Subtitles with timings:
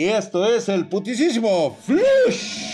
[0.00, 2.72] Y esto es el putisísimo Flush.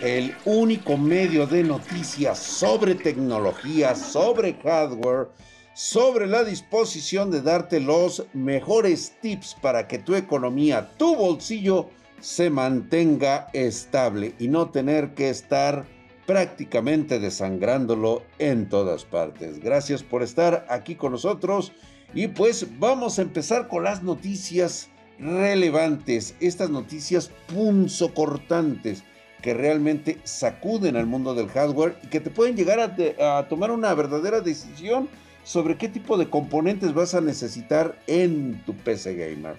[0.00, 5.30] El único medio de noticias sobre tecnología, sobre hardware,
[5.74, 12.48] sobre la disposición de darte los mejores tips para que tu economía, tu bolsillo, se
[12.48, 15.84] mantenga estable y no tener que estar
[16.26, 19.58] prácticamente desangrándolo en todas partes.
[19.58, 21.72] Gracias por estar aquí con nosotros
[22.14, 29.04] y pues vamos a empezar con las noticias relevantes, estas noticias punzocortantes
[29.42, 33.94] que realmente sacuden al mundo del hardware y que te pueden llegar a, tomar una
[33.94, 35.08] verdadera decisión
[35.44, 39.56] sobre qué tipo de componentes vas a necesitar en tu PC gamer.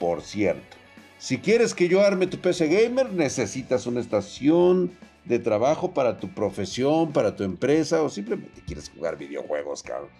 [0.00, 0.76] Por cierto,
[1.18, 4.92] si quieres que yo arme tu PC gamer, necesitas una estación
[5.24, 10.10] de trabajo para tu profesión, para tu empresa o simplemente quieres jugar videojuegos, cabrón.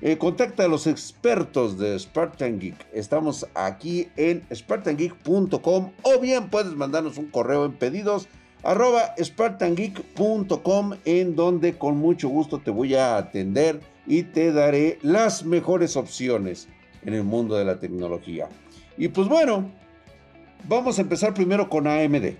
[0.00, 2.86] Eh, contacta a los expertos de Spartan Geek.
[2.92, 8.28] Estamos aquí en spartangeek.com o bien puedes mandarnos un correo en pedidos
[8.64, 15.44] arroba spartangeek.com en donde con mucho gusto te voy a atender y te daré las
[15.44, 16.68] mejores opciones
[17.04, 18.48] en el mundo de la tecnología.
[18.96, 19.70] Y pues bueno,
[20.68, 22.34] vamos a empezar primero con AMD.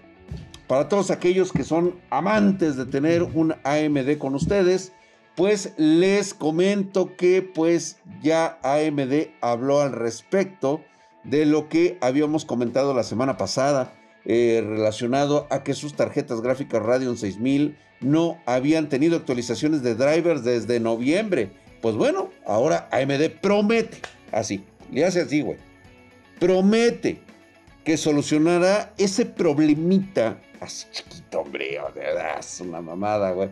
[0.67, 4.93] Para todos aquellos que son amantes de tener un AMD con ustedes,
[5.35, 10.83] pues les comento que pues ya AMD habló al respecto
[11.25, 13.95] de lo que habíamos comentado la semana pasada
[14.27, 20.45] eh, relacionado a que sus tarjetas gráficas Radeon 6000 no habían tenido actualizaciones de drivers
[20.45, 21.51] desde noviembre.
[21.81, 23.99] Pues bueno, ahora AMD promete,
[24.33, 25.59] así, le hace así, güey,
[26.41, 27.21] promete
[27.85, 31.79] que solucionará ese problemita, así chiquito, hombre,
[32.39, 33.51] es una mamada, güey,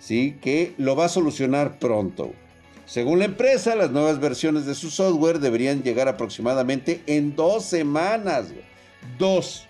[0.00, 2.32] sí, que lo va a solucionar pronto.
[2.86, 8.46] Según la empresa, las nuevas versiones de su software deberían llegar aproximadamente en dos semanas.
[9.16, 9.68] Dos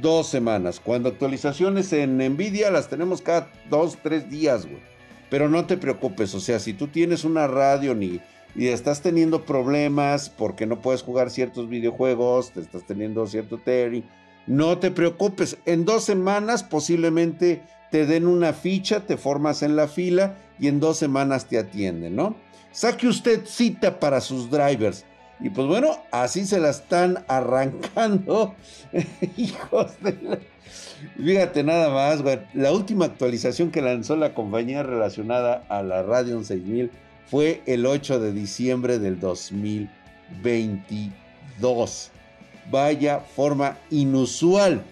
[0.00, 0.80] dos semanas.
[0.80, 4.80] Cuando actualizaciones en Nvidia las tenemos cada dos, tres días, güey.
[5.28, 8.20] Pero no te preocupes, o sea, si tú tienes una radio y,
[8.54, 14.04] y estás teniendo problemas porque no puedes jugar ciertos videojuegos, te estás teniendo cierto Terry,
[14.46, 15.56] no te preocupes.
[15.64, 20.80] En dos semanas posiblemente te den una ficha, te formas en la fila y en
[20.80, 22.34] dos semanas te atienden, ¿no?
[22.72, 25.04] Saque usted cita para sus drivers.
[25.40, 28.54] Y pues bueno, así se la están arrancando.
[29.36, 30.38] Hijos de la...
[31.22, 32.38] Fíjate nada más, güey.
[32.54, 36.90] La última actualización que lanzó la compañía relacionada a la Radeon 6000
[37.26, 42.10] fue el 8 de diciembre del 2022.
[42.70, 44.82] Vaya forma inusual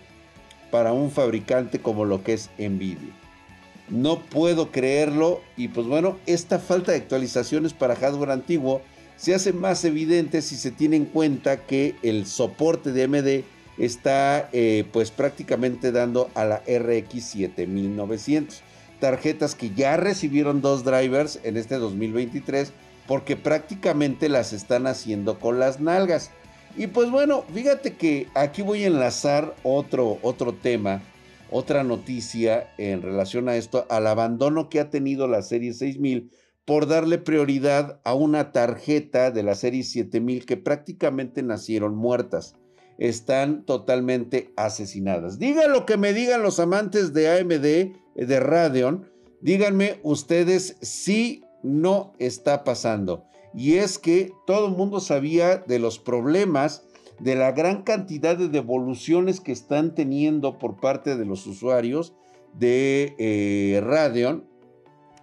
[0.71, 3.13] para un fabricante como lo que es Nvidia.
[3.89, 8.83] No puedo creerlo y pues bueno, esta falta de actualizaciones para hardware antiguo
[9.17, 13.45] se hace más evidente si se tiene en cuenta que el soporte de AMD
[13.85, 18.63] está eh, pues prácticamente dando a la RX 7900.
[19.01, 22.73] Tarjetas que ya recibieron dos drivers en este 2023
[23.07, 26.31] porque prácticamente las están haciendo con las nalgas.
[26.77, 31.03] Y pues bueno, fíjate que aquí voy a enlazar otro, otro tema,
[31.51, 36.31] otra noticia en relación a esto, al abandono que ha tenido la serie 6000
[36.65, 42.55] por darle prioridad a una tarjeta de la serie 7000 que prácticamente nacieron muertas.
[42.99, 45.39] Están totalmente asesinadas.
[45.39, 49.11] Digan lo que me digan los amantes de AMD, de Radeon,
[49.41, 53.25] díganme ustedes si no está pasando.
[53.55, 56.85] Y es que todo el mundo sabía de los problemas,
[57.19, 62.15] de la gran cantidad de devoluciones que están teniendo por parte de los usuarios
[62.59, 64.45] de eh, Radeon,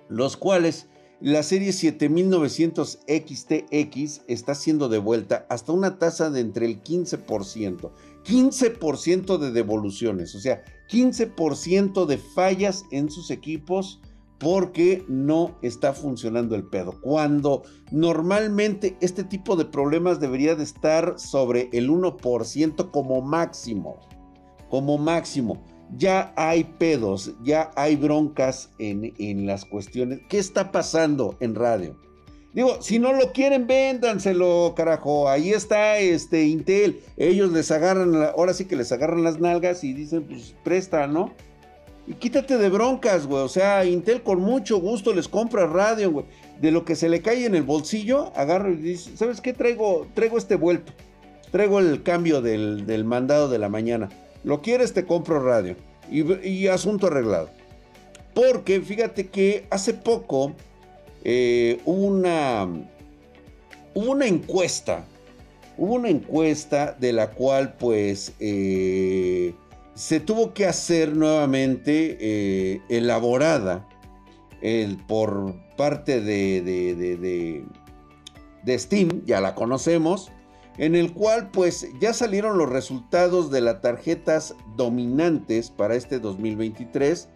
[0.09, 0.87] los cuales
[1.19, 7.91] la serie 7900 XTX está siendo devuelta hasta una tasa de entre el 15%.
[8.23, 14.01] 15% de devoluciones, o sea, 15% de fallas en sus equipos
[14.39, 16.93] porque no está funcionando el pedo.
[17.01, 23.99] Cuando normalmente este tipo de problemas debería de estar sobre el 1% como máximo.
[24.69, 25.63] Como máximo
[25.95, 30.19] ya hay pedos, ya hay broncas en, las cuestiones.
[30.29, 31.95] ¿Qué está pasando en radio?
[32.53, 35.29] Digo, si no lo quieren, véndanselo, carajo.
[35.29, 37.01] Ahí está este Intel.
[37.15, 41.33] Ellos les agarran, ahora sí que les agarran las nalgas y dicen, pues presta, ¿no?
[42.07, 43.43] Y quítate de broncas, güey.
[43.43, 46.25] O sea, Intel con mucho gusto les compra radio, güey.
[46.61, 49.53] De lo que se le cae en el bolsillo, agarro y dice, ¿sabes qué?
[49.53, 50.93] Traigo, traigo este vuelto.
[51.51, 54.09] Traigo el cambio del, mandado de la mañana.
[54.43, 55.75] Lo quieres, te compro radio.
[56.09, 57.49] Y, asunto arreglado.
[58.33, 60.53] Porque fíjate que hace poco
[61.25, 62.65] eh, hubo, una,
[63.93, 65.03] hubo una encuesta
[65.77, 69.53] hubo una encuesta de la cual pues eh,
[69.97, 73.89] se tuvo que hacer nuevamente eh, elaborada
[75.07, 77.65] por parte de, de,
[78.63, 80.31] de, Steam, ya la conocemos,
[80.77, 87.29] en el cual pues ya salieron los resultados de las tarjetas dominantes para este 2023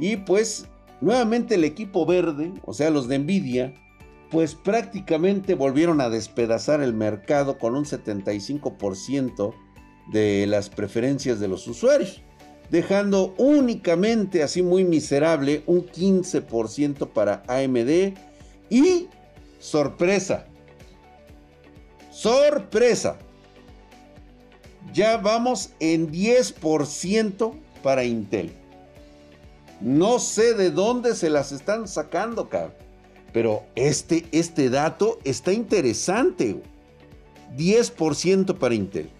[0.00, 0.66] y pues
[1.00, 3.74] nuevamente el equipo verde, o sea los de Nvidia,
[4.32, 9.54] pues prácticamente volvieron a despedazar el mercado con un 75%
[10.10, 12.22] de las preferencias de los usuarios,
[12.70, 18.14] dejando únicamente así muy miserable un 15% para AMD
[18.70, 19.08] y
[19.58, 20.46] sorpresa,
[22.10, 23.18] sorpresa,
[24.92, 28.52] ya vamos en 10% para Intel.
[29.80, 32.74] No sé de dónde se las están sacando, cabrón.
[33.32, 36.60] Pero este, este dato está interesante.
[37.56, 39.10] 10% para Intel.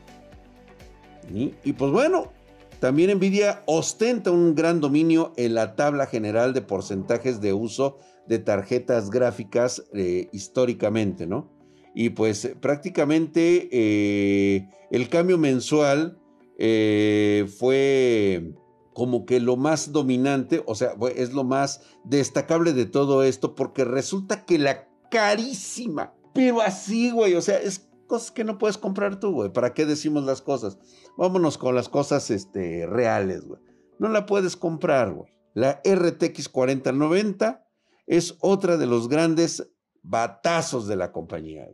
[1.34, 2.32] Y, pues bueno,
[2.80, 8.38] también Nvidia ostenta un gran dominio en la tabla general de porcentajes de uso de
[8.38, 11.50] tarjetas gráficas eh, históricamente, ¿no?
[11.94, 16.18] Y pues prácticamente eh, el cambio mensual
[16.58, 18.52] eh, fue
[18.92, 23.84] como que lo más dominante, o sea, es lo más destacable de todo esto, porque
[23.84, 29.20] resulta que la carísima, pero así, güey, o sea, es cosas que no puedes comprar
[29.20, 29.52] tú, güey.
[29.52, 30.78] ¿Para qué decimos las cosas?
[31.16, 33.60] Vámonos con las cosas este, reales, güey.
[34.00, 35.30] No la puedes comprar, güey.
[35.54, 37.64] La RTX 4090
[38.06, 39.70] es otra de los grandes
[40.02, 41.68] batazos de la compañía.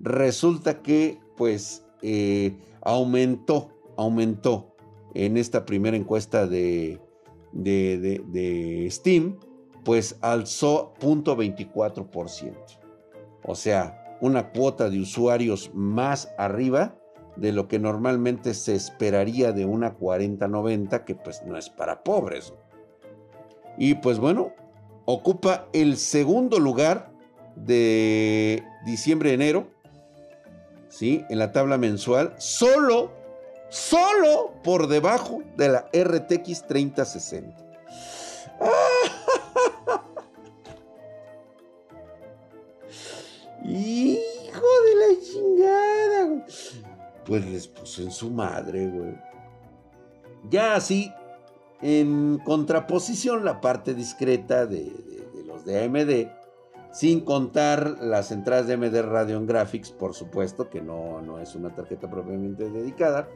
[0.00, 4.76] Resulta que, pues, eh, aumentó, aumentó
[5.14, 7.00] en esta primera encuesta de,
[7.52, 9.38] de, Steam,
[9.84, 12.54] pues alzó 0.24%.
[13.44, 16.94] O sea, una cuota de usuarios más arriba
[17.36, 22.54] de lo que normalmente se esperaría de una 4090, que pues no es para pobres.
[23.76, 24.52] Y pues bueno,
[25.04, 27.10] ocupa el segundo lugar
[27.56, 29.68] de diciembre-enero,
[30.88, 31.24] ¿sí?
[31.28, 33.10] En la tabla mensual, solo
[33.68, 37.56] solo por debajo de la RTX 3060.
[43.68, 46.46] Hijo de la chingada,
[47.24, 49.14] Pues les puso en su madre, güey.
[50.48, 51.12] Ya así,
[51.82, 54.92] en contraposición, la parte discreta de,
[55.46, 56.30] los de AMD,
[56.92, 61.74] sin contar las entradas de AMD Radeon Graphics, por supuesto, que no, no es una
[61.74, 63.28] tarjeta propiamente dedicada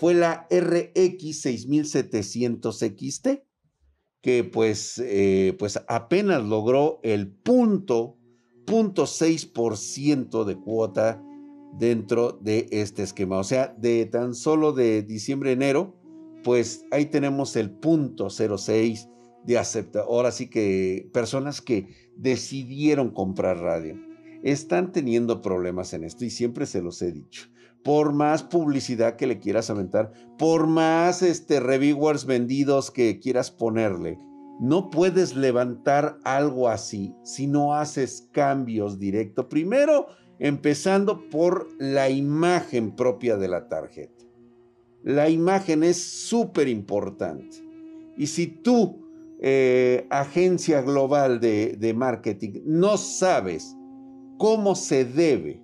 [0.00, 3.28] fue la RX 6700 XT,
[4.22, 8.16] que pues, eh, pues apenas logró el punto,
[8.70, 11.20] punto 6% de cuota
[11.76, 13.38] dentro de este esquema.
[13.38, 15.96] O sea, de tan solo de diciembre enero,
[16.44, 19.08] pues ahí tenemos el punto 06
[19.44, 20.02] de acepta.
[20.02, 23.96] Ahora sí que personas que decidieron comprar radio
[24.44, 27.50] están teniendo problemas en esto y siempre se los he dicho
[27.82, 34.18] por más publicidad que le quieras aventar, por más este, reviewers vendidos que quieras ponerle,
[34.60, 39.46] no puedes levantar algo así si no haces cambios directos.
[39.46, 44.26] Primero, empezando por la imagen propia de la tarjeta.
[45.02, 47.56] La imagen es súper importante.
[48.18, 49.08] Y si tú,
[49.40, 53.74] eh, agencia global de, de marketing, no sabes
[54.36, 55.62] cómo se debe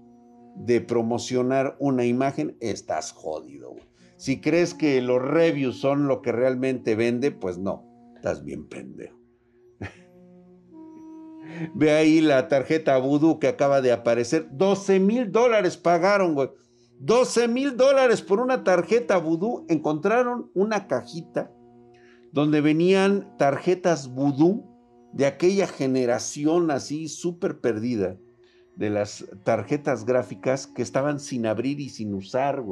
[0.57, 3.77] de promocionar una imagen, estás jodido.
[4.17, 7.86] Si crees que los reviews son lo que realmente vende, pues no,
[8.27, 9.17] estás bien pendejo.
[11.75, 14.49] Ve ahí la tarjeta Voodoo que acaba de aparecer.
[14.51, 16.51] 12 mil dólares pagaron, güey.
[16.99, 19.65] 12 mil dólares por una tarjeta Voodoo.
[19.69, 21.53] Encontraron una cajita
[22.33, 24.65] donde venían tarjetas Voodoo
[25.13, 28.19] de aquella generación así súper perdida
[28.75, 32.65] de las tarjetas gráficas que estaban sin abrir y sin usar.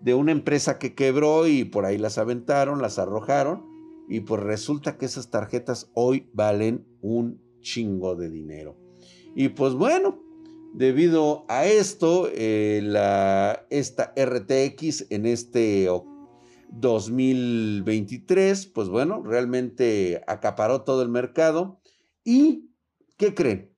[0.00, 3.73] De una empresa que quebró y por ahí las aventaron, las arrojaron.
[4.08, 8.76] Y pues resulta que esas tarjetas hoy valen un chingo de dinero.
[9.34, 10.22] Y pues bueno,
[10.74, 15.88] debido a esto, eh, la, esta RTX en este
[16.70, 21.80] 2023, pues bueno, realmente acaparó todo el mercado.
[22.24, 22.70] ¿Y
[23.16, 23.74] qué creen?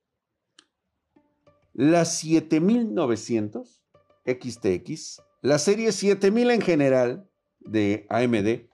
[1.77, 3.83] la 7900
[4.25, 7.29] XTX, la serie 7000 en general
[7.59, 8.67] de AMD,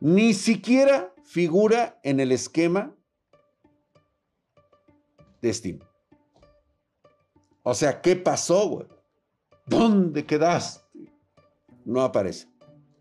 [0.00, 2.96] ni siquiera figura en el esquema
[5.42, 5.78] de Steam.
[7.62, 8.86] O sea, ¿qué pasó, güey?
[9.66, 10.82] ¿Dónde quedaste?
[11.84, 12.48] No aparece.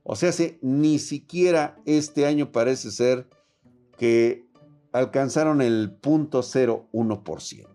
[0.03, 3.27] O sea, ni siquiera este año parece ser
[3.97, 4.45] que
[4.91, 7.67] alcanzaron el 0.01%.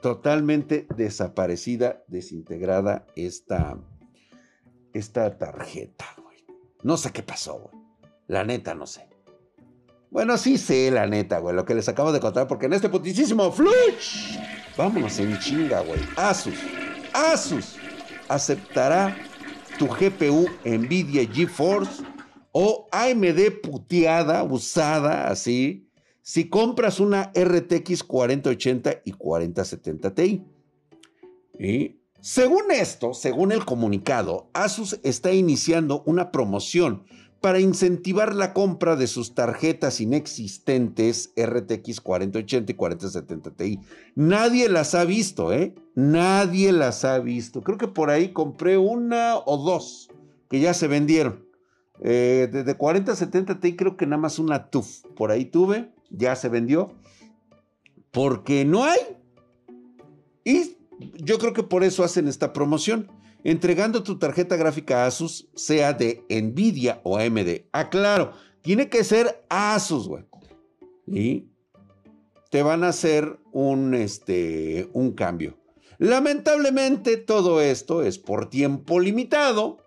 [0.00, 3.78] Totalmente desaparecida, desintegrada esta,
[4.94, 6.44] esta tarjeta, güey.
[6.82, 7.79] No sé qué pasó, güey.
[8.30, 9.08] La neta, no sé.
[10.08, 12.88] Bueno, sí sé, la neta, güey, lo que les acabo de contar, porque en este
[12.88, 14.38] putísimo fluch,
[14.76, 15.98] vámonos en chinga, güey.
[16.14, 16.54] Asus,
[17.12, 17.74] Asus
[18.28, 19.16] aceptará
[19.80, 22.04] tu GPU Nvidia GeForce
[22.52, 25.88] o AMD puteada, usada así,
[26.22, 30.44] si compras una RTX 4080 y 4070 Ti.
[31.58, 37.02] Y según esto, según el comunicado, Asus está iniciando una promoción
[37.40, 43.80] para incentivar la compra de sus tarjetas inexistentes RTX 4080 y 4070 Ti.
[44.14, 45.74] Nadie las ha visto, ¿eh?
[45.94, 47.62] Nadie las ha visto.
[47.62, 50.10] Creo que por ahí compré una o dos
[50.50, 51.46] que ya se vendieron.
[52.02, 55.02] Eh, de, 4070 Ti creo que nada más una TUF.
[55.16, 56.92] Por ahí tuve, ya se vendió.
[58.10, 58.98] Porque no hay.
[60.44, 60.76] Y
[61.22, 63.08] yo creo que por eso hacen esta promoción
[63.44, 67.66] entregando tu tarjeta gráfica Asus, sea de Nvidia o AMD.
[67.72, 68.32] Aclaro,
[68.62, 70.24] tiene que ser Asus, güey.
[71.06, 71.48] Y
[72.50, 75.58] te van a hacer un, este, un cambio.
[75.98, 79.78] Lamentablemente todo esto es por tiempo limitado.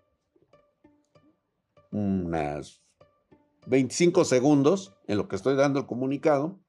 [1.91, 2.83] Unas
[3.67, 6.59] 25 segundos en lo que estoy dando el comunicado.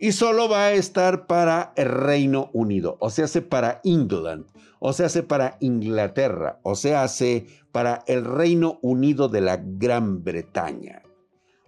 [0.00, 4.46] Y solo va a estar para el Reino Unido, o sea, hace para England
[4.80, 10.24] o se hace para Inglaterra, o se hace para el Reino Unido de la Gran
[10.24, 11.02] Bretaña.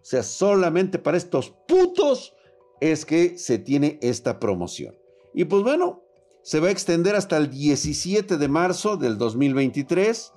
[0.00, 2.34] O sea, solamente para estos putos
[2.80, 4.96] es que se tiene esta promoción.
[5.34, 6.02] Y pues bueno,
[6.42, 10.32] se va a extender hasta el 17 de marzo del 2023.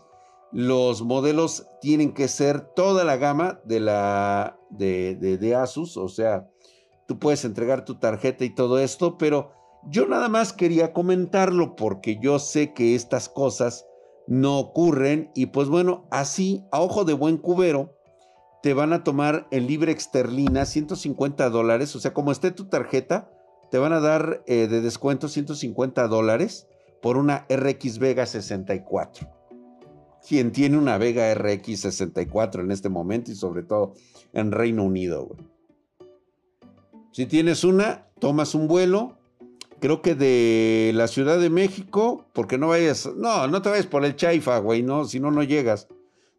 [0.52, 6.48] Los modelos tienen que ser toda la gama de, la, de, de Asus, o sea,
[7.08, 9.52] tú puedes entregar tu tarjeta y todo esto, pero
[9.88, 13.86] yo nada más quería comentarlo porque yo sé que estas cosas
[14.28, 17.96] no ocurren y pues bueno, así a ojo de buen cubero
[18.64, 23.30] te van a tomar en libre exterlina 150 dólares, o sea, como esté tu tarjeta,
[23.70, 26.68] te van a dar eh, de descuento 150 dólares
[27.02, 29.30] por una RX Vega 64.
[30.28, 33.94] Quien tiene una Vega RX 64 en este momento y sobre todo
[34.34, 35.30] en Reino Unido.
[37.16, 39.18] Si tienes una, tomas un vuelo,
[39.80, 44.04] creo que de la Ciudad de México, porque no vayas, no, no te vayas por
[44.04, 45.88] el Chaifa, güey, no, si no, no llegas.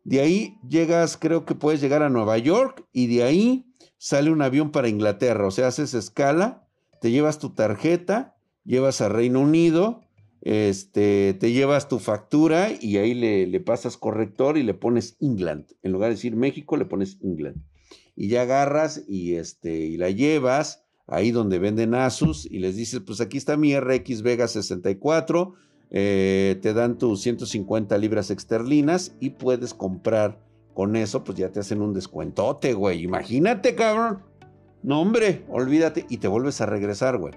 [0.04, 3.64] De ahí llegas, creo que puedes llegar a Nueva York y de ahí
[3.97, 6.68] sale un avión para Inglaterra, o sea, haces escala,
[7.00, 10.02] te llevas tu tarjeta, llevas a Reino Unido,
[10.42, 15.73] este, te llevas tu factura y ahí le, le pasas corrector y le pones England.
[15.83, 17.62] En lugar de decir México, le pones England.
[18.16, 23.00] Y ya agarras y, este, y la llevas ahí donde venden Asus y les dices,
[23.06, 25.54] pues aquí está mi RX Vega 64,
[25.90, 30.40] eh, te dan tus 150 libras exterlinas y puedes comprar
[30.75, 33.02] con eso, pues ya te hacen un descuentote, güey.
[33.02, 34.23] Imagínate, cabrón.
[34.82, 37.35] No, hombre, olvídate y te vuelves a regresar, güey.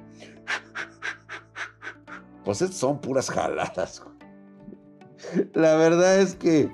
[2.43, 4.01] Pues son puras jaladas.
[5.53, 6.71] La verdad es que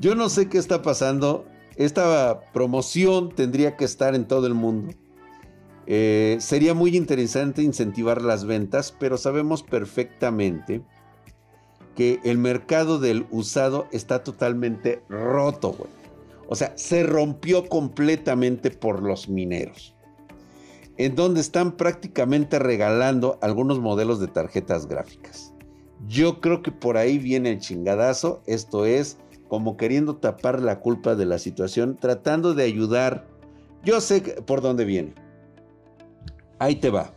[0.00, 1.46] yo no sé qué está pasando.
[1.76, 4.94] Esta promoción tendría que estar en todo el mundo.
[5.86, 10.82] Eh, sería muy interesante incentivar las ventas, pero sabemos perfectamente
[11.96, 15.76] que el mercado del usado está totalmente roto,
[16.48, 19.94] O sea, se rompió completamente por los mineros.
[20.98, 25.54] En donde están prácticamente regalando algunos modelos de tarjetas gráficas.
[26.06, 28.42] Yo creo que por ahí viene el chingadazo.
[28.46, 29.16] Esto es
[29.52, 33.26] como queriendo tapar la culpa de la situación, tratando de ayudar.
[33.84, 35.12] Yo sé por dónde viene
[36.58, 37.12] Ahí te va.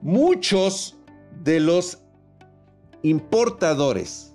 [0.00, 0.96] Muchos
[1.42, 1.98] de los
[3.02, 4.32] importadores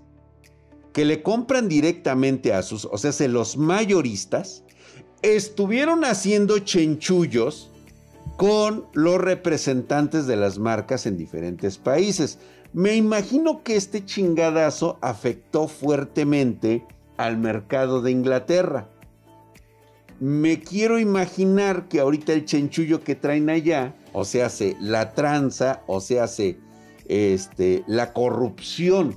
[0.91, 4.65] que le compran directamente a sus, o sea, los mayoristas,
[5.21, 7.71] estuvieron haciendo chenchullos
[8.37, 12.39] con los representantes de las marcas en diferentes países.
[12.73, 16.85] Me imagino que este chingadazo afectó fuertemente
[17.17, 18.89] al mercado de Inglaterra
[20.23, 25.81] me quiero imaginar que ahorita el chenchullo que traen allá, o sea, hace la tranza,
[25.85, 26.57] o hace
[27.09, 29.15] este, la corrupción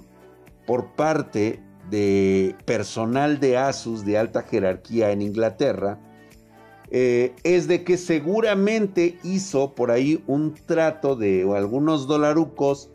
[0.66, 6.00] por parte de personal de Asus de alta jerarquía en Inglaterra,
[6.90, 12.90] eh, es de que seguramente hizo por ahí un trato de algunos dolarucos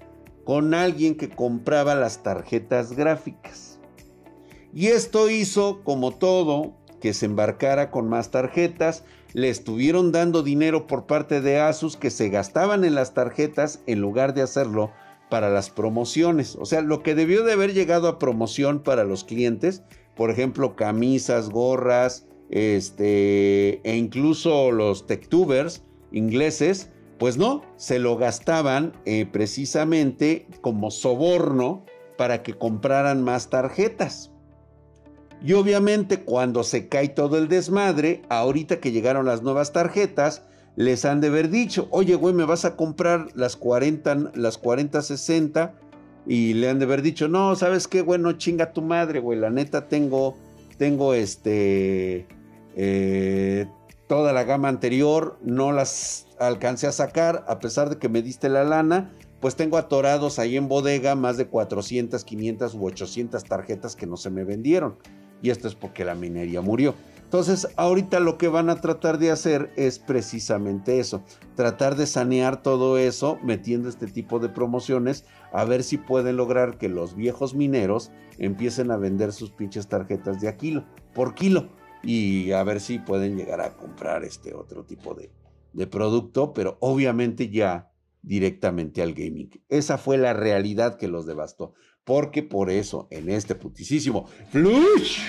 [0.46, 3.80] con alguien que compraba las tarjetas gráficas.
[4.74, 9.04] Y esto hizo, como todo, que se embarcara con más tarjetas.
[9.34, 14.00] Le estuvieron dando dinero por parte de Asus que se gastaban en las tarjetas en
[14.00, 14.92] lugar de hacerlo
[15.30, 16.56] para las promociones.
[16.58, 19.84] O sea, lo que debió de haber llegado a promoción para los clientes,
[20.16, 28.94] por ejemplo, camisas, gorras, este, e incluso los techtubers ingleses, pues no, se lo gastaban
[29.06, 31.86] eh, precisamente como soborno
[32.18, 34.32] para que compraran más tarjetas.
[35.44, 40.44] Y obviamente cuando se cae todo el desmadre, ahorita que llegaron las nuevas tarjetas,
[40.76, 45.02] les han de haber dicho, oye güey, me vas a comprar las 40, las 40,
[45.02, 45.74] 60.
[46.28, 48.20] Y le han de haber dicho, no, ¿sabes qué, güey?
[48.20, 49.40] No chinga tu madre, güey.
[49.40, 50.38] La neta tengo,
[50.78, 52.28] tengo este,
[52.76, 53.68] eh,
[54.08, 58.50] toda la gama anterior, no las alcancé a sacar, a pesar de que me diste
[58.50, 63.96] la lana, pues tengo atorados ahí en bodega más de 400, 500 u 800 tarjetas
[63.96, 64.98] que no se me vendieron.
[65.42, 66.94] Y esto es porque la minería murió.
[67.24, 71.24] Entonces, ahorita lo que van a tratar de hacer es precisamente eso,
[71.56, 75.24] tratar de sanear todo eso metiendo este tipo de promociones,
[75.54, 80.42] a ver si pueden lograr que los viejos mineros empiecen a vender sus pinches tarjetas
[80.42, 81.70] de a kilo, por kilo,
[82.04, 85.30] y a ver si pueden llegar a comprar este otro tipo de,
[85.88, 87.92] producto, pero obviamente ya
[88.22, 89.50] directamente al gaming.
[89.70, 91.74] Esa fue la realidad que los devastó.
[92.04, 95.20] Porque por eso, en este putisísimo Flush.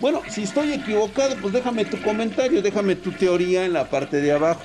[0.00, 4.32] Bueno, si estoy equivocado, pues déjame tu comentario, déjame tu teoría en la parte de
[4.32, 4.60] abajo.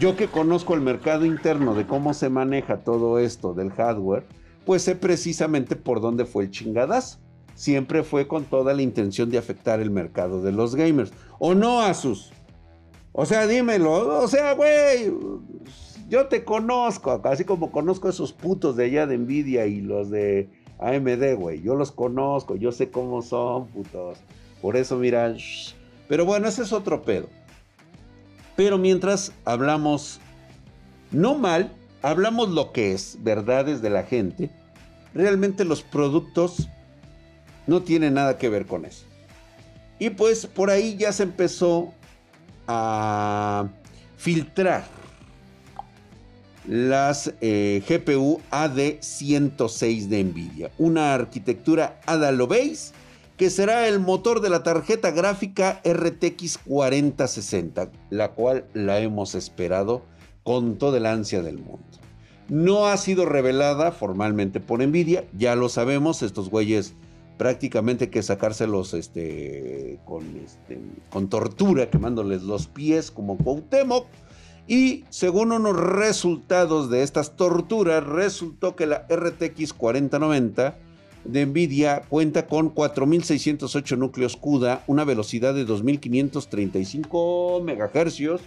[0.00, 4.24] Yo que conozco el mercado interno de cómo se maneja todo esto del hardware,
[4.64, 7.18] pues sé precisamente por dónde fue el chingadazo.
[7.58, 11.12] Siempre fue con toda la intención de afectar el mercado de los gamers.
[11.40, 12.30] ¿O no, Asus?
[13.10, 14.20] O sea, dímelo.
[14.22, 15.12] O sea, güey,
[16.08, 20.08] yo te conozco, así como conozco a esos putos de allá de Nvidia y los
[20.08, 21.60] de AMD, güey.
[21.60, 24.18] Yo los conozco, yo sé cómo son, putos.
[24.62, 25.34] Por eso, mira.
[26.06, 27.26] Pero bueno, ese es otro pedo.
[28.54, 30.20] Pero mientras hablamos,
[31.10, 34.48] no mal, hablamos lo que es, verdades de la gente.
[35.12, 36.68] Realmente los productos
[37.68, 39.04] no tienen nada que ver con eso.
[40.00, 41.92] Y pues por ahí ya se empezó
[42.66, 43.68] a
[44.16, 44.84] filtrar
[46.66, 52.32] las eh, GPU AD106 de Nvidia, una arquitectura ADA.
[53.36, 60.02] Que será el motor de la tarjeta gráfica RTX 4060, la cual la hemos esperado
[60.42, 61.84] con toda el ansia del mundo.
[62.48, 66.94] No ha sido revelada formalmente por Nvidia, ya lo sabemos, estos güeyes
[67.38, 74.06] prácticamente que sacárselos este, con, este, con tortura, quemándoles los pies como Cuauhtémoc.
[74.66, 80.76] Y según unos resultados de estas torturas, resultó que la RTX 4090
[81.24, 88.42] de Nvidia cuenta con 4608 núcleos CUDA, una velocidad de 2535 MHz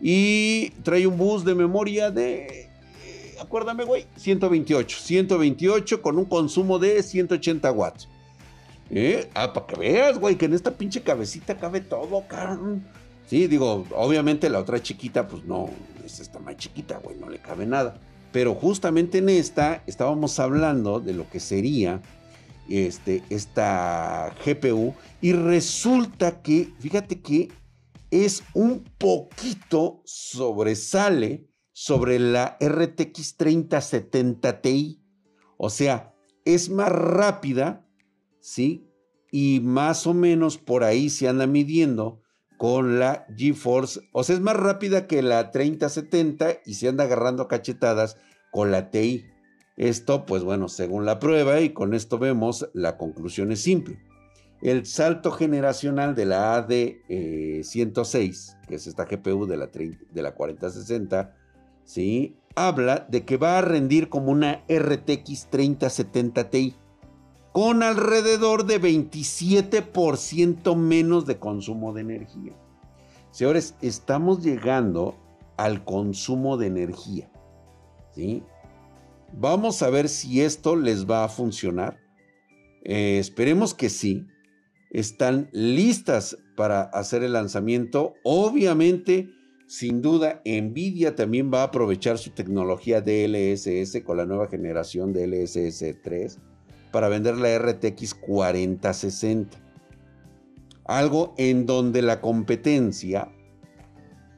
[0.00, 2.70] y trae un bus de memoria de
[3.40, 4.98] acuérdame, güey, 128.
[4.98, 8.08] 128 con un consumo de 180 watts.
[8.90, 9.30] ¿Eh?
[9.34, 12.84] Ah, para que veas, güey, que en esta pinche cabecita cabe todo, cabrón.
[13.26, 15.70] Sí, digo, obviamente la otra chiquita, pues no,
[16.04, 18.00] esta está más chiquita, güey, no le cabe nada.
[18.32, 22.02] Pero justamente en esta estábamos hablando de lo que sería
[22.68, 27.48] este, esta GPU y resulta que, fíjate que
[28.10, 35.02] es un poquito sobresale sobre la RTX 3070 Ti.
[35.56, 37.86] O sea, es más rápida,
[38.40, 38.86] ¿sí?
[39.30, 42.20] Y más o menos por ahí se anda midiendo
[42.58, 44.00] con la GeForce.
[44.12, 48.16] O sea, es más rápida que la 3070 y se anda agarrando cachetadas
[48.50, 49.24] con la TI.
[49.76, 53.98] Esto, pues bueno, según la prueba y con esto vemos, la conclusión es simple.
[54.60, 60.34] El salto generacional de la AD106, eh, que es esta GPU de la, de la
[60.34, 61.34] 4060,
[61.84, 62.36] ¿sí?
[62.54, 66.76] habla de que va a rendir como una RTX 3070 Ti
[67.52, 72.52] con alrededor de 27% menos de consumo de energía.
[73.32, 75.16] Señores, estamos llegando
[75.56, 77.30] al consumo de energía.
[78.14, 78.42] ¿sí?
[79.32, 81.98] Vamos a ver si esto les va a funcionar.
[82.84, 84.26] Eh, esperemos que sí.
[84.90, 88.14] Están listas para hacer el lanzamiento.
[88.24, 89.28] Obviamente,
[89.68, 95.28] sin duda, Nvidia también va a aprovechar su tecnología DLSS con la nueva generación de
[95.28, 96.40] DLSS 3
[96.90, 99.58] para vender la RTX 4060.
[100.84, 103.28] Algo en donde la competencia,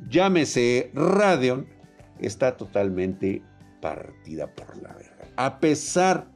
[0.08, 1.66] llámese Radeon,
[2.18, 3.42] está totalmente
[3.80, 5.28] partida por la verga.
[5.36, 6.30] A pesar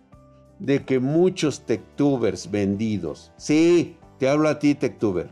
[0.59, 5.31] de que muchos techtubers vendidos, sí, te hablo a ti, techtuber,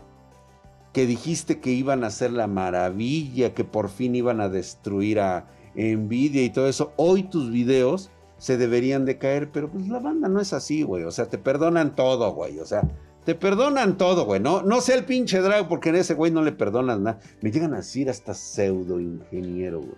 [0.92, 5.48] que dijiste que iban a hacer la maravilla, que por fin iban a destruir a
[5.74, 8.10] Nvidia y todo eso, hoy tus videos
[8.44, 11.38] se deberían de caer, pero pues la banda no es así, güey, o sea, te
[11.38, 12.82] perdonan todo, güey, o sea,
[13.24, 16.42] te perdonan todo, güey, no, no sé el pinche drag porque en ese güey no
[16.42, 19.96] le perdonas nada, me llegan a decir hasta pseudo ingeniero, güey.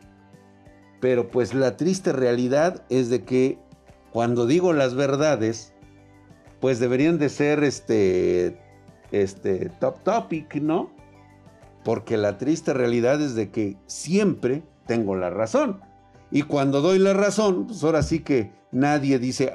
[1.00, 3.58] Pero pues la triste realidad es de que
[4.12, 5.74] cuando digo las verdades,
[6.60, 8.60] pues deberían de ser este
[9.10, 10.92] este top topic, ¿no?
[11.82, 15.80] Porque la triste realidad es de que siempre tengo la razón.
[16.30, 19.52] Y cuando doy la razón, pues ahora sí que nadie dice,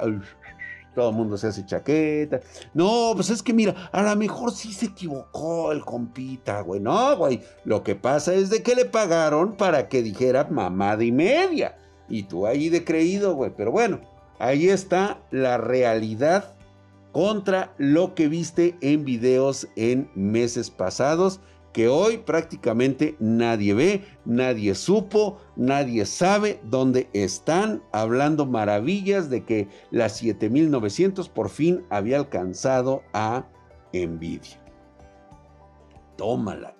[0.94, 2.40] todo el mundo se hace chaqueta.
[2.74, 6.80] No, pues es que mira, a lo mejor sí se equivocó el compita, güey.
[6.80, 7.40] No, güey.
[7.64, 11.76] Lo que pasa es de que le pagaron para que dijera mamada y media.
[12.08, 13.52] Y tú ahí de creído, güey.
[13.56, 14.00] Pero bueno,
[14.38, 16.54] ahí está la realidad
[17.12, 21.40] contra lo que viste en videos en meses pasados
[21.72, 29.68] que hoy prácticamente nadie ve, nadie supo, nadie sabe dónde están hablando maravillas de que
[29.90, 33.46] la 7900 por fin había alcanzado a
[33.92, 34.60] Nvidia.
[36.16, 36.72] Tómala.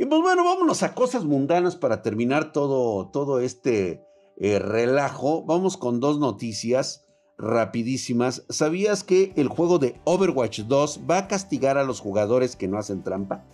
[0.00, 4.02] Y pues bueno, vámonos a cosas mundanas para terminar todo, todo este
[4.38, 5.44] eh, relajo.
[5.44, 7.04] Vamos con dos noticias
[7.36, 8.46] rapidísimas.
[8.48, 12.78] ¿Sabías que el juego de Overwatch 2 va a castigar a los jugadores que no
[12.78, 13.44] hacen trampa?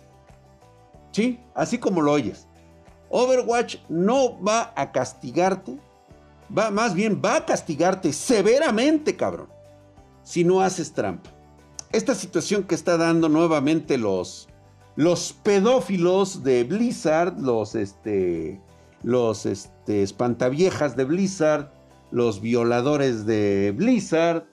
[1.17, 2.47] Sí, así como lo oyes.
[3.09, 5.75] Overwatch no va a castigarte,
[6.55, 9.49] va más bien va a castigarte severamente, cabrón,
[10.21, 11.31] si no haces trampa.
[11.91, 14.47] Esta situación que está dando nuevamente los
[14.95, 18.61] los pedófilos de Blizzard, los este
[19.01, 21.71] los este espantaviejas de Blizzard,
[22.11, 24.45] los violadores de Blizzard,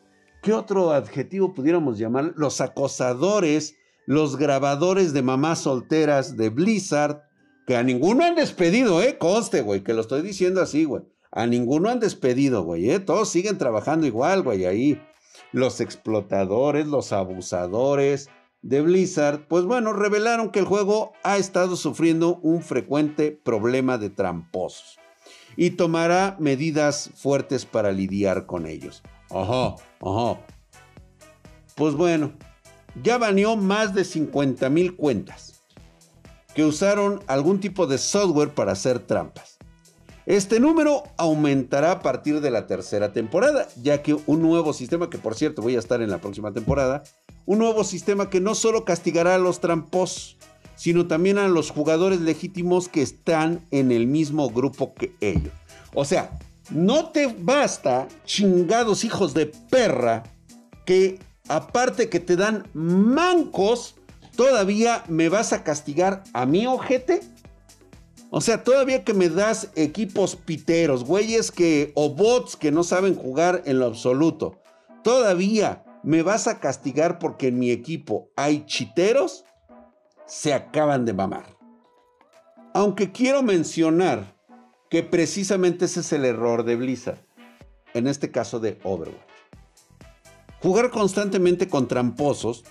[0.43, 2.33] ¿qué otro adjetivo pudiéramos llamar?
[2.37, 7.23] Los acosadores, los grabadores de mamás solteras de Blizzard,
[7.67, 9.19] que a ninguno han despedido, ¿eh?
[9.19, 11.03] Conste, güey, que lo estoy diciendo así, güey.
[11.33, 13.01] A ninguno han despedido, güey, ¿eh?
[13.01, 15.01] Todos siguen trabajando igual, güey, ahí.
[15.53, 18.29] Los explotadores, los abusadores
[18.63, 24.11] de Blizzard, pues bueno, revelaron que el juego ha estado sufriendo un frecuente problema de
[24.11, 24.99] tramposos
[25.57, 29.03] y tomará medidas fuertes para lidiar con ellos.
[29.31, 30.41] Ajá, ajá.
[31.75, 32.33] Pues bueno,
[33.03, 35.61] ya baneó más de 50 mil cuentas
[36.55, 39.59] que usaron algún tipo de software para hacer trampas.
[40.27, 45.19] Este número aumentará a partir de la tercera temporada, ya que un nuevo sistema, que
[45.19, 47.03] por cierto voy a estar en la próxima temporada,
[47.45, 50.39] un nuevo sistema que no solo castigará a los trampos,
[50.77, 55.53] sino también a los jugadores legítimos que están en el mismo grupo que ellos.
[55.93, 56.39] O sea,
[56.71, 60.23] no te basta, chingados hijos de perra,
[60.87, 63.97] que aparte que te dan mancos,
[64.37, 67.21] todavía me vas a castigar a mi ojete.
[68.31, 73.15] O sea, todavía que me das equipos piteros, güeyes que o bots que no saben
[73.15, 74.61] jugar en lo absoluto.
[75.05, 79.45] Todavía me vas a castigar porque en mi equipo hay chiteros
[80.27, 81.57] se acaban de mamar.
[82.73, 84.35] Aunque quiero mencionar
[84.91, 87.25] que precisamente ese es el error de Blizzard,
[87.93, 89.34] en este caso de Overwatch.
[90.65, 92.65] Jugar constantemente con tramposos,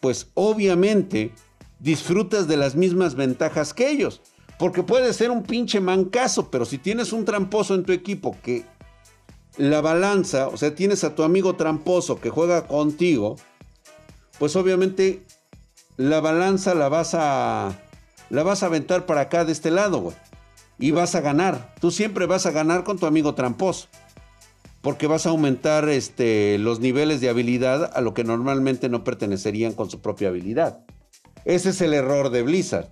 [0.00, 1.34] pues obviamente
[1.78, 4.22] disfrutas de las mismas ventajas que ellos,
[4.58, 8.64] porque puede ser un pinche mancazo, pero si tienes un tramposo en tu equipo que
[9.58, 13.36] la balanza, o sea, tienes a tu amigo tramposo que juega contigo,
[14.38, 15.26] pues obviamente
[15.98, 17.78] la balanza la vas a
[18.30, 20.16] la vas a aventar para acá de este lado, güey.
[20.78, 21.74] Y vas a ganar.
[21.78, 23.88] Tú siempre vas a ganar con tu amigo tramposo.
[24.84, 29.72] Porque vas a aumentar este, los niveles de habilidad a lo que normalmente no pertenecerían
[29.72, 30.84] con su propia habilidad.
[31.44, 32.88] Ese es el error de Blizzard.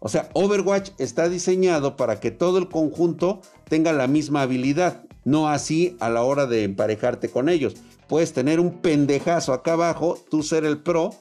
[0.00, 5.04] O sea, Overwatch está diseñado para que todo el conjunto tenga la misma habilidad.
[5.24, 7.76] No así a la hora de emparejarte con ellos.
[8.06, 11.14] Puedes tener un pendejazo acá abajo, tú ser el pro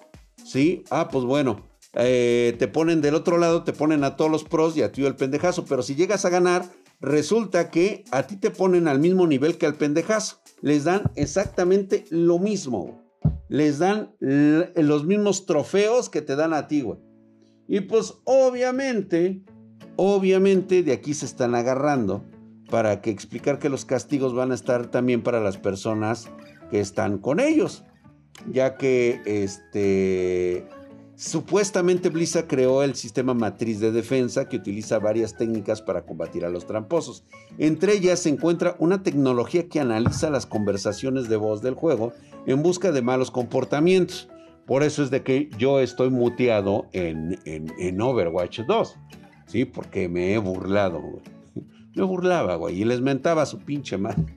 [0.47, 0.84] ¿sí?
[0.89, 1.62] Ah, pues bueno,
[1.93, 5.06] eh, te ponen del otro lado, te ponen a todos los pros y a ti
[5.06, 6.65] el pendejazo, pero si llegas a ganar,
[6.99, 10.41] resulta que a ti te ponen al mismo nivel que al pendejazo.
[10.62, 13.01] Les dan exactamente lo mismo.
[13.49, 16.99] Les dan los mismos trofeos que te dan a ti, güey.
[17.67, 19.43] Y pues obviamente,
[19.95, 22.25] obviamente de aquí se están agarrando
[22.69, 26.29] para que explicar que los castigos van a estar también para las personas
[26.69, 27.83] que están con ellos
[28.51, 30.67] ya que este,
[31.17, 36.49] Supuestamente Blizzard creó el sistema matriz de defensa que utiliza varias técnicas para combatir a
[36.49, 37.23] los tramposos.
[37.58, 42.13] Entre ellas se encuentra una tecnología que analiza las conversaciones de voz del juego
[42.45, 44.30] en busca de malos comportamientos.
[44.67, 48.95] Por eso es de que yo estoy muteado en, en, Overwatch 2.
[49.47, 51.01] Sí, porque me he burlado.
[51.95, 54.37] Me burlaba, güey, y les mentaba su pinche madre.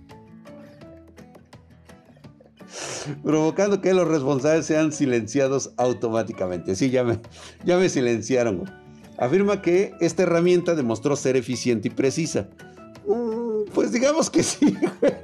[3.22, 6.74] provocando que los responsables sean silenciados automáticamente.
[6.74, 7.20] Sí, ya me,
[7.64, 8.70] ya me silenciaron.
[9.18, 12.48] Afirma que esta herramienta demostró ser eficiente y precisa.
[13.06, 14.74] Mm, pues digamos que sí,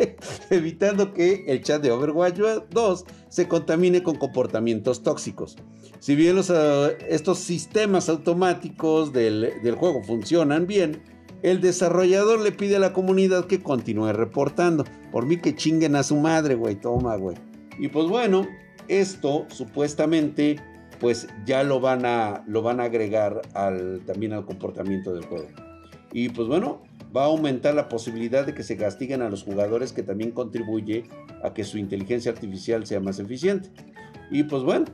[0.50, 2.38] evitando que el chat de Overwatch
[2.70, 5.56] 2 se contamine con comportamientos tóxicos.
[5.98, 11.02] Si bien ah, estos sistemas automáticos del, del juego funcionan bien,
[11.46, 14.84] el desarrollador le pide a la comunidad que continúe reportando.
[15.12, 16.74] Por mí que chinguen a su madre, güey.
[16.74, 17.36] Toma, güey.
[17.78, 18.48] Y pues bueno,
[18.88, 20.56] esto supuestamente
[20.98, 25.46] pues ya lo van a, lo van a agregar al, también al comportamiento del juego.
[26.12, 26.82] Y pues bueno,
[27.16, 31.04] va a aumentar la posibilidad de que se castiguen a los jugadores que también contribuye
[31.44, 33.70] a que su inteligencia artificial sea más eficiente.
[34.32, 34.86] Y pues bueno,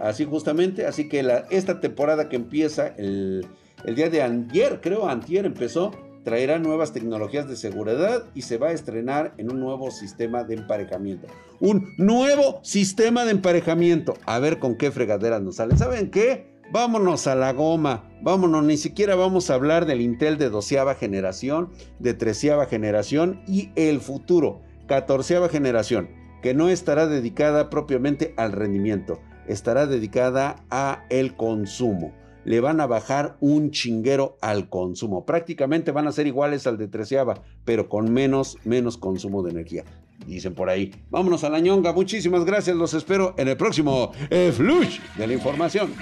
[0.00, 3.46] así justamente, así que esta temporada que empieza el,
[3.84, 5.92] el día de ayer, creo, antier empezó,
[6.24, 10.54] traerá nuevas tecnologías de seguridad y se va a estrenar en un nuevo sistema de
[10.54, 11.28] emparejamiento.
[11.60, 14.14] Un nuevo sistema de emparejamiento.
[14.26, 15.76] A ver con qué fregaderas nos sale.
[15.76, 16.50] ¿Saben qué?
[16.72, 21.70] Vámonos a la goma, vámonos, ni siquiera vamos a hablar del Intel de doceava generación,
[21.98, 26.10] de treceava generación y el futuro, catorceava generación,
[26.42, 32.12] que no estará dedicada propiamente al rendimiento, estará dedicada a el consumo
[32.44, 35.24] le van a bajar un chinguero al consumo.
[35.26, 39.84] Prácticamente van a ser iguales al de treceava, pero con menos, menos consumo de energía.
[40.26, 40.92] Dicen por ahí.
[41.10, 41.92] Vámonos a la ñonga.
[41.92, 42.76] Muchísimas gracias.
[42.76, 45.94] Los espero en el próximo eh, Flush de la información.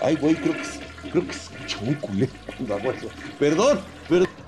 [0.00, 1.24] Ay, güey, creo que, creo
[1.84, 2.28] muy culé
[3.38, 4.43] Perdón, perdón.